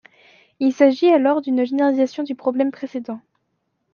[0.59, 3.19] Il s'agit alors d'une généralisation du problème précédent.